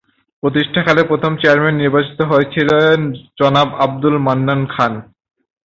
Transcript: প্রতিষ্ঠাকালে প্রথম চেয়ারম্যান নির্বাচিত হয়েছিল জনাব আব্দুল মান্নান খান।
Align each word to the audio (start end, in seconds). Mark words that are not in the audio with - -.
প্রতিষ্ঠাকালে 0.43 1.01
প্রথম 1.03 1.31
চেয়ারম্যান 1.41 1.75
নির্বাচিত 1.77 2.19
হয়েছিল 2.31 2.69
জনাব 3.39 3.67
আব্দুল 3.85 4.15
মান্নান 4.25 4.61
খান। 4.73 4.93